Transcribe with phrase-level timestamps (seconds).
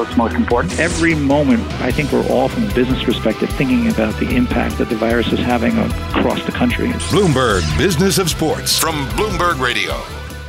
[0.00, 0.80] what's most important.
[0.80, 4.88] Every moment, I think we're all, from a business perspective, thinking about the impact that
[4.88, 6.88] the virus is having across the country.
[7.10, 9.92] Bloomberg Business of Sports from Bloomberg Radio.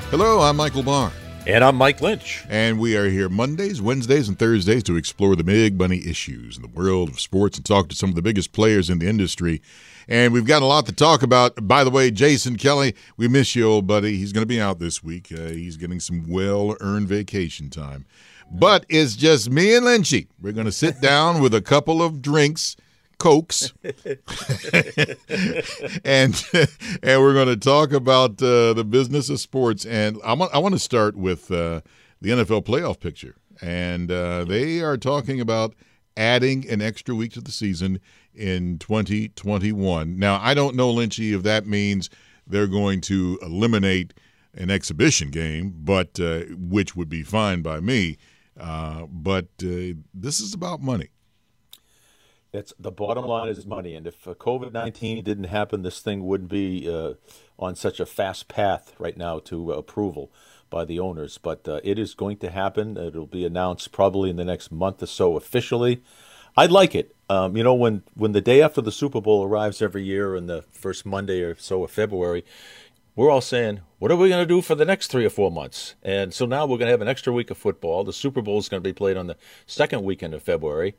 [0.10, 1.12] Hello, I'm Michael Barr.
[1.46, 2.46] And I'm Mike Lynch.
[2.50, 6.62] And we are here Mondays, Wednesdays, and Thursdays to explore the big money issues in
[6.62, 9.62] the world of sports and talk to some of the biggest players in the industry.
[10.08, 11.68] And we've got a lot to talk about.
[11.68, 14.18] By the way, Jason Kelly, we miss you, old buddy.
[14.18, 15.30] He's going to be out this week.
[15.36, 18.06] Uh, he's getting some well earned vacation time.
[18.54, 20.28] But it's just me and Lynchy.
[20.42, 22.76] We're going to sit down with a couple of drinks,
[23.18, 23.72] cokes,
[26.04, 26.44] and
[27.02, 29.86] and we're going to talk about uh, the business of sports.
[29.86, 31.80] And I want I want to start with uh,
[32.20, 33.36] the NFL playoff picture.
[33.62, 35.74] And uh, they are talking about
[36.18, 38.02] adding an extra week to the season
[38.34, 40.20] in 2021.
[40.20, 42.10] Now I don't know, Lynchy, if that means
[42.46, 44.14] they're going to eliminate
[44.54, 48.18] an exhibition game, but uh, which would be fine by me.
[48.62, 51.10] Uh, but uh, this is about money.
[52.54, 56.28] It's the bottom line is money, and if uh, COVID nineteen didn't happen, this thing
[56.28, 57.14] wouldn't be uh,
[57.58, 60.32] on such a fast path right now to approval
[60.70, 61.38] by the owners.
[61.38, 62.98] But uh, it is going to happen.
[62.98, 66.04] It'll be announced probably in the next month or so officially.
[66.58, 67.16] I'd like it.
[67.30, 70.48] Um, you know, when when the day after the Super Bowl arrives every year, in
[70.48, 72.44] the first Monday or so of February,
[73.16, 75.52] we're all saying, what are we going to do for the next three or four
[75.52, 75.96] months?
[76.02, 78.04] And so now we're going to have an extra week of football.
[78.04, 80.96] The Super Bowl is going to be played on the second weekend of February.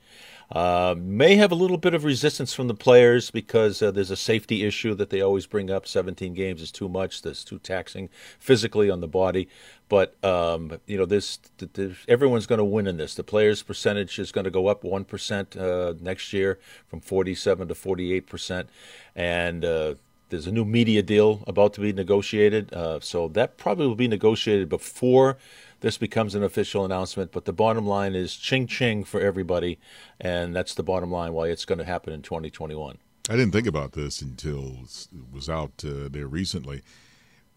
[0.51, 4.17] Uh, may have a little bit of resistance from the players because uh, there's a
[4.17, 5.87] safety issue that they always bring up.
[5.87, 7.23] 17 games is too much.
[7.23, 9.49] That's too taxing physically on the body.
[9.89, 11.39] But um, you know, this,
[11.73, 13.15] this everyone's going to win in this.
[13.15, 17.69] The players' percentage is going to go up one percent uh, next year from 47
[17.69, 18.69] to 48 percent,
[19.17, 19.95] and uh,
[20.33, 24.09] there's a new media deal about to be negotiated, uh, so that probably will be
[24.09, 25.37] negotiated before
[25.81, 27.31] this becomes an official announcement.
[27.31, 29.79] But the bottom line is ching ching for everybody,
[30.19, 32.99] and that's the bottom line why it's going to happen in 2021.
[33.29, 36.83] I didn't think about this until it was out uh, there recently.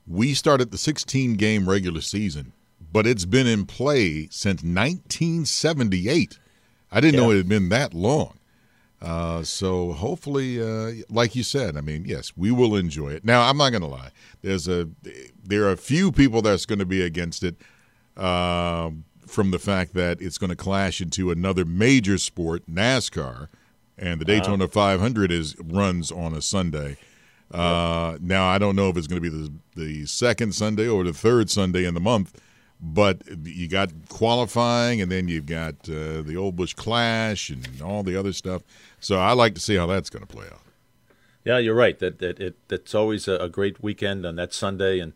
[0.05, 2.51] We started the 16 game regular season,
[2.91, 6.37] but it's been in play since 1978.
[6.91, 7.19] I didn't yeah.
[7.21, 8.37] know it had been that long.
[9.01, 13.25] Uh, so hopefully, uh, like you said, I mean, yes, we will enjoy it.
[13.25, 14.11] Now, I'm not going to lie.
[14.41, 14.89] There's a
[15.43, 17.55] there are a few people that's going to be against it
[18.17, 18.91] uh,
[19.27, 23.49] from the fact that it's going to clash into another major sport, NASCAR,
[23.97, 24.71] and the Daytona uh-huh.
[24.71, 26.97] 500 is runs on a Sunday.
[27.51, 31.03] Uh, now, I don't know if it's going to be the the second Sunday or
[31.03, 32.41] the third Sunday in the month
[32.93, 38.03] but you got qualifying, and then you've got uh, the Old Busch Clash and all
[38.03, 38.61] the other stuff.
[38.99, 40.61] So I like to see how that's going to play out.
[41.43, 41.97] Yeah, you're right.
[41.99, 45.13] That that it that's always a, great weekend on that Sunday, and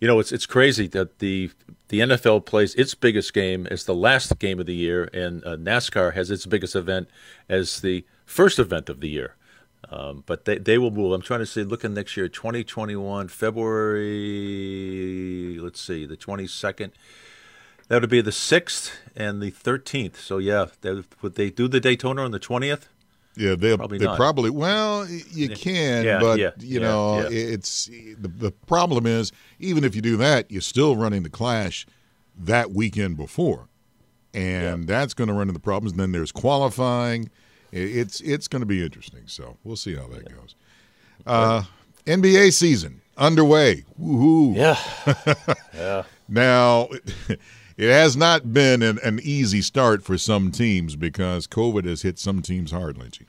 [0.00, 1.50] you know it's it's crazy that the
[1.88, 5.56] the NFL plays its biggest game as the last game of the year, and uh,
[5.56, 7.08] NASCAR has its biggest event
[7.48, 9.34] as the first event of the year.
[9.90, 11.12] Um, but they, they will move.
[11.12, 14.00] I'm trying to see, looking next year, 2021, February,
[15.60, 16.90] let's see, the 22nd.
[17.88, 20.16] That would be the 6th and the 13th.
[20.16, 22.86] So, yeah, they, would they do the Daytona on the 20th?
[23.36, 27.86] Yeah, they probably they probably well you can, yeah, but yeah, you yeah, know it's
[27.86, 31.84] the the problem is even if you do that, you're still running the clash
[32.38, 33.68] that weekend before,
[34.32, 35.90] and that's going to run into problems.
[35.92, 37.28] And then there's qualifying
[37.74, 39.22] it's it's going to be interesting.
[39.26, 40.54] So we'll see how that goes.
[41.26, 41.64] Uh,
[42.06, 43.84] NBA season underway.
[44.00, 44.54] Woohoo!
[44.54, 45.44] Yeah.
[45.74, 46.02] yeah.
[46.28, 46.88] Now,
[47.76, 52.18] it has not been an, an easy start for some teams because COVID has hit
[52.18, 53.26] some teams hard, Lynchy.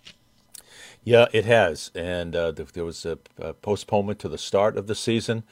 [1.03, 4.95] Yeah, it has, and uh, there was a, a, postponement to the start of the
[4.95, 5.44] season.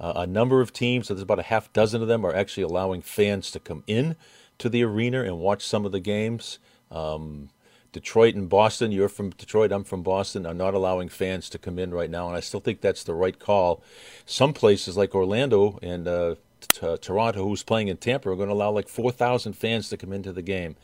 [0.00, 3.02] Uh, a number of teams, there's about a half dozen of them, are actually allowing
[3.02, 4.16] fans to come in
[4.56, 6.58] to the arena and watch some of the games.
[6.90, 7.50] Um,
[7.92, 11.78] Detroit and Boston, you're from Detroit, I'm from Boston, are not allowing fans to come
[11.78, 13.82] in right now, and I still think that's the right call.
[14.24, 16.36] Some places like Orlando and uh,
[17.00, 20.32] Toronto, who's playing in Tampa, are going to allow like 4,000 fans to come into
[20.32, 20.76] the game.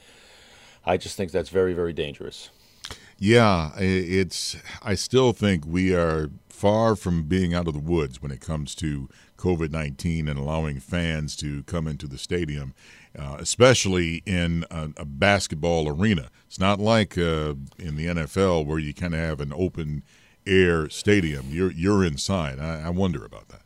[0.84, 2.50] I just think that's very, very dangerous.
[3.18, 4.56] Yeah, it's.
[4.80, 8.74] I still think we are far from being out of the woods when it comes
[8.74, 12.74] to COVID 19 and allowing fans to come into the stadium,
[13.16, 16.30] uh, especially in a, a, basketball arena.
[16.48, 20.02] It's not like uh, in the NFL where you kind of have an open
[20.44, 21.46] air stadium.
[21.50, 22.58] You're, you're inside.
[22.58, 23.62] I, I wonder about that.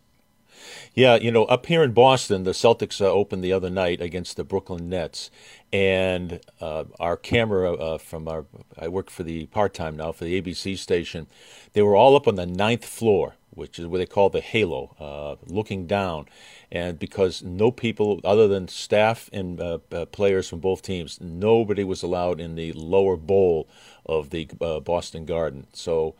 [0.94, 4.36] Yeah, you know, up here in Boston, the Celtics uh, opened the other night against
[4.36, 5.30] the Brooklyn Nets,
[5.72, 8.44] and uh, our camera uh, from our
[8.78, 11.26] I work for the part time now for the ABC station.
[11.72, 14.94] They were all up on the ninth floor, which is what they call the halo,
[15.00, 16.26] uh, looking down,
[16.70, 21.84] and because no people other than staff and uh, uh, players from both teams, nobody
[21.84, 23.69] was allowed in the lower bowl
[24.04, 24.44] of the
[24.84, 25.66] Boston Garden.
[25.72, 26.14] So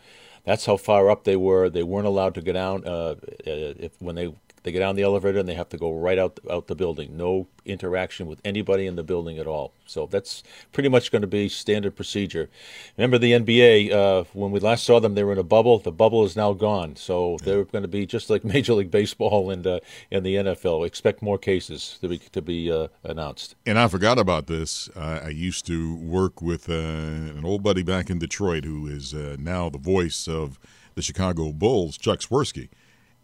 [0.45, 1.69] that's how far up they were.
[1.69, 5.39] They weren't allowed to go down uh, if when they they get on the elevator
[5.39, 7.17] and they have to go right out out the building.
[7.17, 9.73] No interaction with anybody in the building at all.
[9.87, 10.43] So that's
[10.73, 12.49] pretty much going to be standard procedure.
[12.97, 15.79] Remember the NBA uh, when we last saw them, they were in a bubble.
[15.79, 16.97] The bubble is now gone.
[16.97, 19.81] So they're going to be just like Major League Baseball and uh,
[20.11, 20.87] and the NFL.
[20.87, 23.57] Expect more cases to be to be uh, announced.
[23.67, 24.89] And I forgot about this.
[24.97, 29.37] I used to work with uh, an old buddy back in Detroit who is uh,
[29.39, 30.59] now the voice of
[30.95, 32.69] the Chicago Bulls, Chuck Swirsky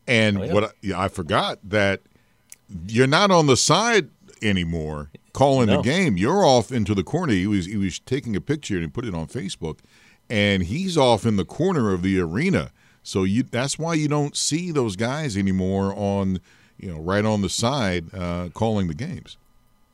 [0.09, 0.53] and oh, yeah.
[0.53, 2.01] what I, yeah, I, forgot that
[2.87, 4.09] you're not on the side
[4.43, 5.77] anymore calling no.
[5.77, 6.17] the game.
[6.17, 7.33] You're off into the corner.
[7.33, 9.79] He was he was taking a picture and he put it on Facebook,
[10.29, 12.73] and he's off in the corner of the arena.
[13.03, 16.41] So you that's why you don't see those guys anymore on
[16.79, 19.37] you know right on the side uh, calling the games.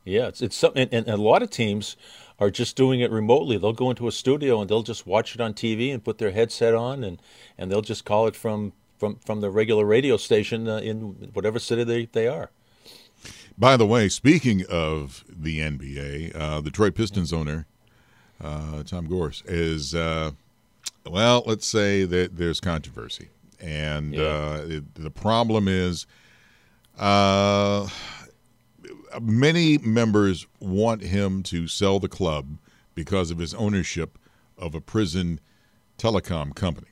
[0.04, 1.96] Yeah, it's it's something, and, and a lot of teams
[2.38, 3.56] are just doing it remotely.
[3.56, 6.32] They'll go into a studio and they'll just watch it on TV and put their
[6.32, 7.20] headset on and
[7.56, 11.58] and they'll just call it from from from the regular radio station uh, in whatever
[11.58, 12.50] city they, they are.
[13.56, 17.66] By the way, speaking of the NBA, uh, the Detroit Pistons owner
[18.42, 20.32] uh, Tom Gores is uh,
[21.06, 21.42] well.
[21.46, 23.28] Let's say that there's controversy,
[23.60, 24.22] and yeah.
[24.22, 26.06] Uh, it, the problem is
[26.98, 27.88] uh,
[29.20, 32.58] many members want him to sell the club
[32.94, 34.18] because of his ownership
[34.58, 35.40] of a prison
[35.98, 36.88] telecom company.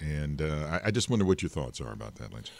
[0.00, 2.50] And uh, I, I, just wonder what your thoughts are about that, Lynch.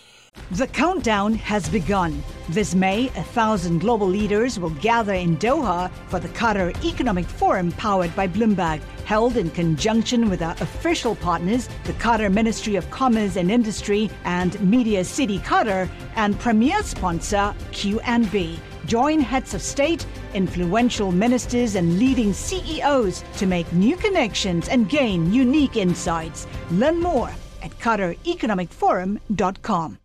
[0.53, 2.23] The countdown has begun.
[2.49, 7.73] This May, a thousand global leaders will gather in Doha for the Qatar Economic Forum
[7.73, 13.37] powered by Bloomberg, held in conjunction with our official partners, the Qatar Ministry of Commerce
[13.37, 18.59] and Industry and Media City Qatar, and premier sponsor QNB.
[18.87, 25.33] Join heads of state, influential ministers, and leading CEOs to make new connections and gain
[25.33, 26.47] unique insights.
[26.71, 27.31] Learn more
[27.63, 29.99] at QatarEconomicForum.com.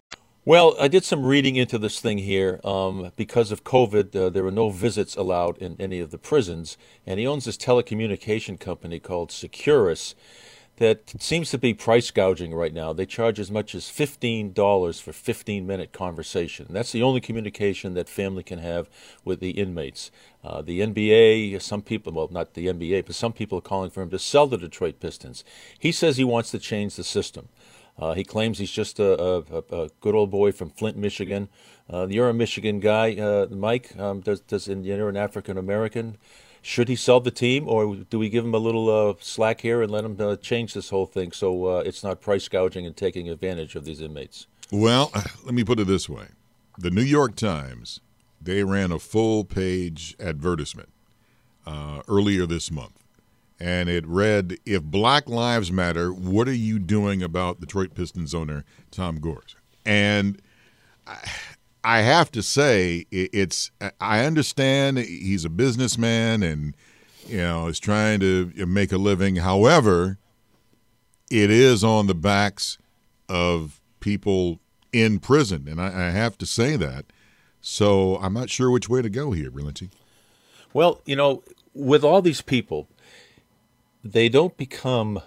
[0.44, 2.60] Well, I did some reading into this thing here.
[2.64, 6.78] Um, because of COVID, uh, there were no visits allowed in any of the prisons,
[7.06, 10.16] and he owns this telecommunication company called Securus
[10.82, 12.92] that seems to be price gouging right now.
[12.92, 16.66] They charge as much as $15 for 15 minute conversation.
[16.66, 18.90] And that's the only communication that family can have
[19.24, 20.10] with the inmates.
[20.44, 24.02] Uh, the NBA, some people, well, not the NBA, but some people are calling for
[24.02, 25.44] him to sell the Detroit Pistons.
[25.78, 27.50] He says he wants to change the system.
[28.00, 31.48] Uh, he claims he's just a, a, a, good old boy from Flint, Michigan.
[31.94, 33.96] Uh, you're a Michigan guy, uh, Mike.
[34.00, 36.18] Um, does, does, you're an African American.
[36.62, 39.82] Should he sell the team, or do we give him a little uh, slack here
[39.82, 42.96] and let him uh, change this whole thing so uh, it's not price gouging and
[42.96, 44.46] taking advantage of these inmates?
[44.72, 45.12] Well,
[45.44, 46.28] let me put it this way:
[46.78, 48.00] the New York Times
[48.40, 50.90] they ran a full page advertisement
[51.66, 53.00] uh, earlier this month,
[53.60, 58.66] and it read, "If Black Lives Matter, what are you doing about Detroit Pistons owner
[58.92, 60.40] Tom Gores?" And
[61.08, 61.18] I,
[61.84, 63.72] I have to say, it's.
[64.00, 66.76] I understand he's a businessman and
[67.28, 69.38] you know is trying to uh, make a living.
[69.38, 70.18] However,
[71.32, 72.78] it is on the backs
[73.28, 74.60] of people
[74.94, 77.06] in prison, and I, I have to say that.
[77.62, 79.90] So I'm not sure which way to go here, Relenty.
[80.74, 82.88] Well, you know, with all these people,
[84.04, 85.22] they don't become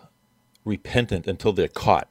[0.64, 2.08] repentant until they're caught.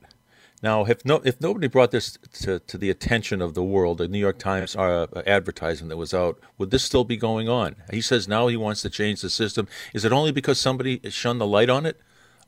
[0.63, 4.07] Now, if no, if nobody brought this to, to the attention of the world, the
[4.07, 7.75] New York Times uh, advertisement that was out, would this still be going on?
[7.91, 9.67] He says now he wants to change the system.
[9.93, 11.99] Is it only because somebody shone the light on it,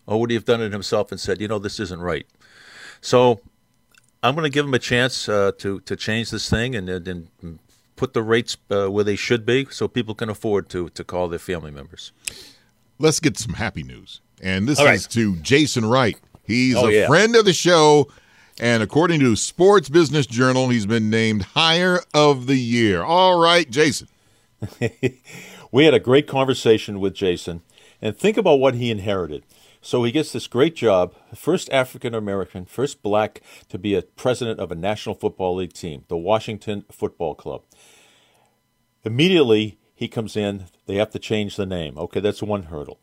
[0.07, 2.25] or would he have done it himself and said, you know, this isn't right?
[3.01, 3.41] So,
[4.23, 7.59] I'm going to give him a chance uh, to to change this thing and and
[7.97, 11.27] put the rates uh, where they should be, so people can afford to to call
[11.27, 12.13] their family members.
[12.97, 16.17] Let's get some happy news, and this is to Jason Wright.
[16.45, 17.07] He's Oh, a yeah.
[17.07, 18.07] friend of the show,
[18.59, 23.03] and according to Sports Business Journal, he's been named Hire of the Year.
[23.03, 24.07] All right, Jason.
[25.71, 27.61] we had a great conversation with Jason,
[28.01, 29.43] and think about what he inherited.
[29.81, 34.59] So he gets this great job, first African American, first black to be a president
[34.59, 37.61] of a National Football League team, the Washington Football Club.
[39.03, 41.97] Immediately, he comes in, they have to change the name.
[41.97, 42.99] Okay, that's one hurdle.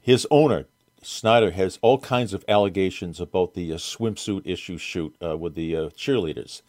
[0.00, 0.66] His owner,
[1.06, 5.76] Snyder, has all kinds of allegations about the uh, swimsuit issue shoot uh, with the
[5.76, 6.62] uh, cheerleaders.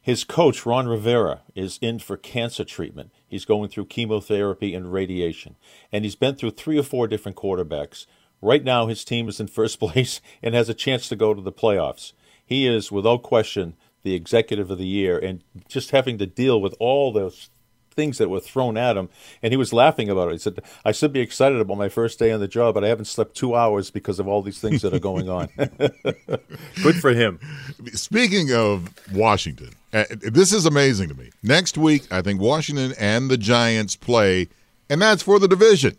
[0.00, 3.10] His coach, Ron Rivera, is in for cancer treatment.
[3.26, 5.56] He's going through chemotherapy and radiation.
[5.90, 8.06] And he's been through three or four different quarterbacks.
[8.40, 11.42] Right now, his team is in first place and has a chance to go to
[11.42, 12.12] the playoffs.
[12.46, 15.18] He is, without question, the executive of the year.
[15.18, 17.50] And just having to deal with all those
[17.94, 19.08] things that were thrown at him.
[19.42, 20.32] And he was laughing about it.
[20.32, 22.88] He said, I should be excited about my first day on the job, but I
[22.88, 25.48] haven't slept two hours because of all these things that are going on.
[26.82, 27.38] Good for him.
[27.92, 31.30] Speaking of Washington, uh, this is amazing to me.
[31.42, 34.48] Next week, I think Washington and the Giants play,
[34.90, 35.96] and that's for the division.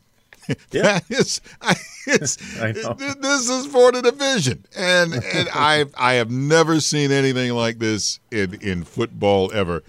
[0.72, 0.84] Yeah.
[1.00, 1.74] that is, I,
[2.06, 2.94] it's, I know.
[2.94, 8.20] This is for the division, and and I I have never seen anything like this
[8.30, 9.82] in in football ever.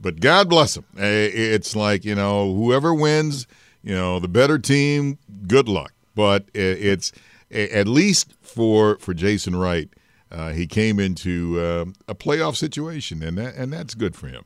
[0.00, 0.84] But God bless them.
[0.96, 3.46] It's like you know whoever wins,
[3.82, 5.18] you know the better team.
[5.46, 5.92] Good luck.
[6.14, 7.12] But it's
[7.50, 9.88] at least for for Jason Wright.
[10.30, 14.44] Uh, he came into um a playoff situation, and that and that's good for him.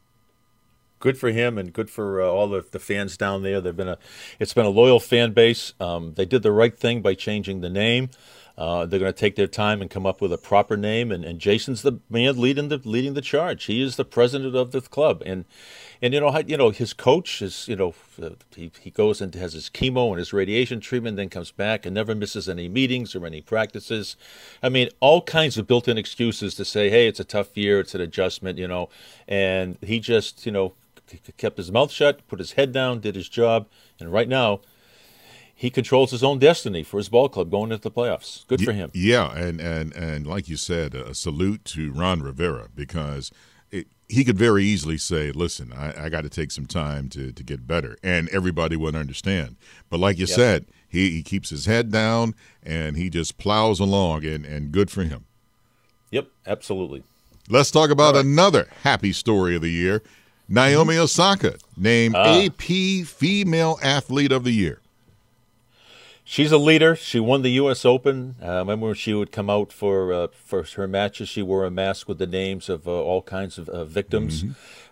[1.00, 3.60] good for him and good for uh, all the, the fans down there.
[3.60, 3.98] They've been a,
[4.40, 5.74] it's been a loyal fan base.
[5.78, 8.08] Um, they did the right thing by changing the name.
[8.56, 11.10] Uh, they're going to take their time and come up with a proper name.
[11.10, 13.64] And, and Jason's the man leading the leading the charge.
[13.64, 15.22] He is the president of the club.
[15.26, 15.44] And
[16.00, 17.94] and you know you know his coach is you know
[18.54, 21.94] he he goes and has his chemo and his radiation treatment, then comes back and
[21.94, 24.16] never misses any meetings or any practices.
[24.62, 27.94] I mean, all kinds of built-in excuses to say, hey, it's a tough year, it's
[27.94, 28.88] an adjustment, you know.
[29.26, 30.74] And he just you know
[31.36, 33.66] kept his mouth shut, put his head down, did his job,
[33.98, 34.60] and right now
[35.64, 38.46] he controls his own destiny for his ball club going into the playoffs.
[38.48, 38.90] Good for him.
[38.92, 43.32] Yeah, and and and like you said, a salute to Ron Rivera because
[43.70, 47.32] it, he could very easily say, "Listen, I, I got to take some time to
[47.32, 49.56] to get better," and everybody would understand.
[49.88, 54.26] But like you said, he, he keeps his head down and he just plows along,
[54.26, 55.24] and and good for him.
[56.10, 57.04] Yep, absolutely.
[57.48, 60.02] Let's talk about another happy story of the year.
[60.46, 62.44] Naomi Osaka named Ah.
[62.44, 64.82] AP Female Athlete of the Year.
[66.26, 66.96] She's a leader.
[66.96, 67.84] She won the U.S.
[67.84, 68.36] Open.
[68.42, 71.28] Uh, remember when she would come out for uh, for her matches?
[71.28, 74.42] She wore a mask with the names of uh, all kinds of uh, victims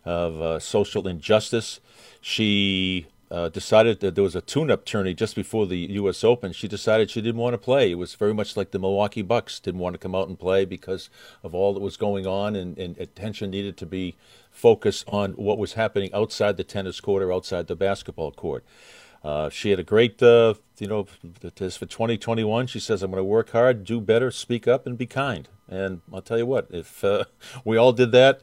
[0.05, 1.81] of uh, social injustice.
[2.21, 6.23] She uh, decided that there was a tune-up tourney just before the U.S.
[6.23, 6.53] Open.
[6.53, 7.91] She decided she didn't want to play.
[7.91, 10.67] It was very much like the Milwaukee Bucks didn't want to come out and play
[10.67, 11.09] because
[11.43, 14.17] of all that was going on, and, and attention needed to be
[14.51, 18.65] focused on what was happening outside the tennis court or outside the basketball court.
[19.25, 21.07] Uh, she had a great, uh, you know,
[21.57, 22.67] this for 2021.
[22.67, 26.01] She says, "I'm going to work hard, do better, speak up, and be kind." And
[26.13, 27.25] I'll tell you what, if uh,
[27.65, 28.41] we all did that,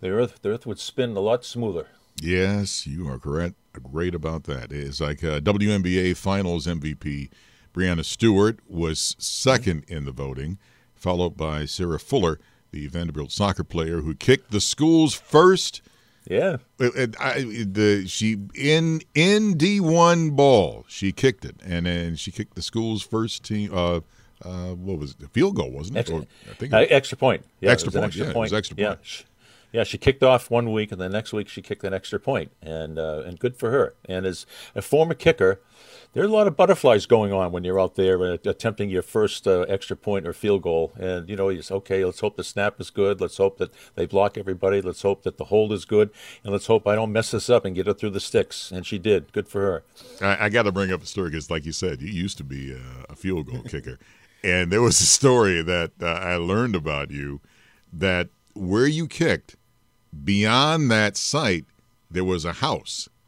[0.00, 1.88] the earth, the earth would spin a lot smoother.
[2.20, 3.54] Yes, you are correct.
[3.82, 4.70] Great about that.
[4.70, 7.30] It's like uh, WNBA Finals MVP
[7.72, 10.58] Breanna Stewart was second in the voting,
[10.94, 12.38] followed by Sarah Fuller,
[12.70, 15.80] the Vanderbilt soccer player who kicked the school's first.
[16.28, 22.14] Yeah, it- I, the she in in D one ball she kicked it, and then
[22.16, 23.70] she kicked the school's first team.
[23.74, 24.00] Uh,
[24.44, 25.20] uh, what was it?
[25.20, 26.00] The field goal, wasn't it?
[26.00, 27.44] Extra, Or, I think uh, it was- extra point.
[27.60, 28.04] Yeah, extra point.
[28.06, 28.50] extra yeah, it point.
[28.50, 28.98] was extra point.
[29.02, 29.24] she,
[29.72, 32.52] yeah, she kicked off one week, and the next week she kicked an extra point,
[32.60, 33.94] and uh, and good for her.
[34.06, 35.60] And as a former kicker,
[36.12, 39.00] there are a lot of butterflies going on when you're out there uh, attempting your
[39.00, 40.92] first uh, extra point or field goal.
[40.96, 43.18] And you know, you say, okay, let's hope the snap is good.
[43.20, 44.82] Let's hope that they block everybody.
[44.82, 46.10] Let's hope that the hold is good,
[46.44, 48.70] and let's hope I don't mess this up and get it through the sticks.
[48.70, 49.32] And she did.
[49.32, 49.84] Good for her.
[50.20, 52.44] I, I got to bring up a story because, like you said, you used to
[52.44, 53.98] be a, a field goal kicker,
[54.44, 57.40] and there was a story that uh, I learned about you
[57.90, 59.56] that where you kicked,
[60.24, 61.64] beyond that site,
[62.10, 63.08] there was a house.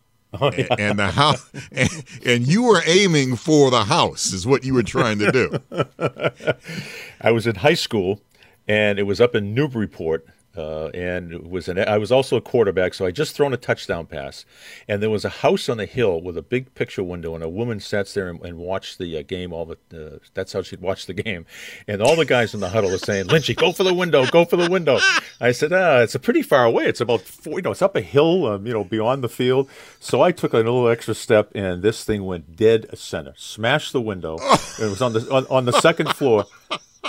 [0.40, 1.88] Oh, A- and the house, and,
[2.26, 5.60] and you were aiming for the house, is what you were trying to do.
[7.20, 8.20] I was in high school,
[8.66, 10.26] and it was up in Newburyport.
[10.56, 14.06] Uh, and was an, I was also a quarterback, so I just thrown a touchdown
[14.06, 14.44] pass,
[14.87, 17.49] and there was a house on the hill with a big picture window, and a
[17.49, 19.52] woman sat there and, and watched the uh, game.
[19.52, 21.44] All the uh, that's how she'd watch the game,
[21.88, 24.44] and all the guys in the huddle were saying, "Lynchy, go for the window, go
[24.44, 24.99] for the window."
[25.40, 26.84] I said, "Ah, it's a pretty far away.
[26.84, 29.68] It's about four, you know, it's up a hill, um, you know, beyond the field."
[29.99, 34.00] So I took a little extra step, and this thing went dead center, smashed the
[34.00, 34.37] window.
[34.80, 36.46] it was on the on, on the second floor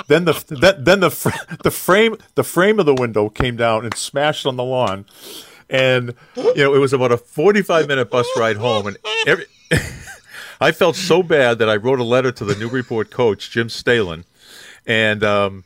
[0.07, 1.09] then the then, then the
[1.63, 5.05] the frame the frame of the window came down and smashed on the lawn,
[5.69, 8.97] and you know it was about a forty five minute bus ride home, and
[9.27, 9.45] every.
[10.61, 14.23] I felt so bad that I wrote a letter to the Newburyport coach Jim Stalen,
[14.85, 15.63] and um,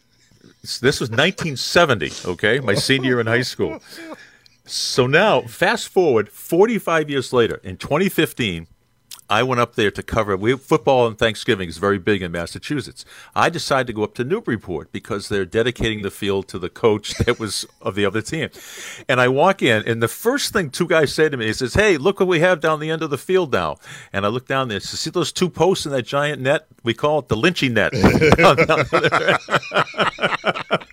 [0.62, 2.12] this was 1970.
[2.26, 3.80] Okay, my senior year in high school.
[4.66, 8.68] So now, fast forward 45 years later, in 2015,
[9.30, 10.36] I went up there to cover.
[10.36, 13.06] We football and Thanksgiving is very big in Massachusetts.
[13.36, 17.14] I decided to go up to Newburyport because they're dedicating the field to the coach
[17.26, 18.50] that was of the other team.
[19.08, 21.76] And I walk in, and the first thing two guys say to me he says,
[21.76, 23.78] "Hey, look what we have down the end of the field now."
[24.12, 26.68] And I look down there, so see those two posts in that giant net?
[26.84, 27.94] We call it the lynchy net.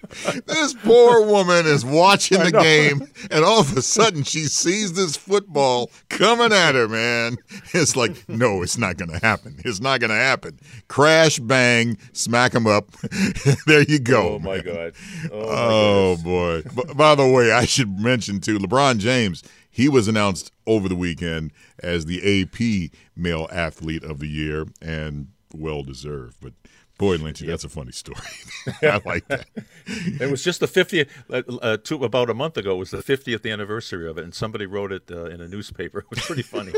[0.47, 5.17] this poor woman is watching the game, and all of a sudden she sees this
[5.17, 6.89] football coming at her.
[6.89, 7.37] Man,
[7.75, 9.57] it's like no, it's not going to happen.
[9.65, 10.59] It's not going to happen.
[10.89, 12.91] Crash, bang, smack him up.
[13.67, 14.35] there you go.
[14.35, 14.95] Oh, my God.
[15.33, 16.63] Oh, oh boy.
[16.95, 21.53] by the way, I should mention, too, LeBron James, he was announced over the weekend
[21.83, 26.37] as the AP Male Athlete of the Year and well deserved.
[26.41, 26.53] But
[26.99, 28.19] Boy, Lynchy, that's a funny story.
[28.83, 29.47] I like that.
[29.87, 33.03] it was just the 50th, uh, uh, two, about a month ago, it was the
[33.03, 36.05] 50th anniversary of it, and somebody wrote it uh, in a newspaper.
[36.07, 36.73] It was pretty funny.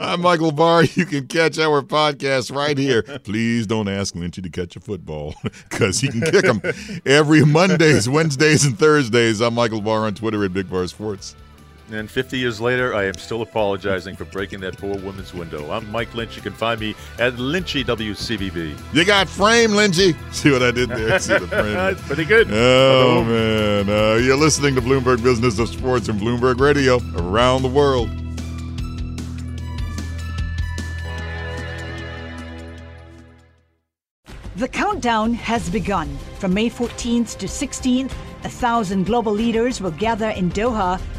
[0.00, 0.84] I'm Michael Barr.
[0.84, 3.02] You can catch our podcast right here.
[3.02, 6.60] Please don't ask Lynchy to catch a football because he can kick them
[7.04, 9.40] every Mondays, Wednesdays, and Thursdays.
[9.40, 11.36] I'm Michael Barr on Twitter at Big Bar Sports.
[11.92, 15.70] And 50 years later, I am still apologizing for breaking that poor woman's window.
[15.70, 16.34] I'm Mike Lynch.
[16.34, 18.76] You can find me at Lynchy WCVB.
[18.92, 20.16] You got frame, Lynchy.
[20.34, 21.16] See what I did there?
[21.20, 21.94] See the frame.
[22.06, 22.48] Pretty good.
[22.50, 23.88] Oh, man.
[23.88, 28.10] Uh, you're listening to Bloomberg Business of Sports and Bloomberg Radio around the world.
[34.56, 36.08] The countdown has begun.
[36.40, 38.10] From May 14th to 16th,
[38.42, 41.00] a thousand global leaders will gather in Doha